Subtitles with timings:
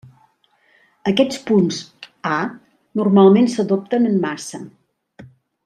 [1.11, 1.81] Aquests punts
[2.37, 2.39] “A”
[3.01, 4.63] normalment s'adopten en massa.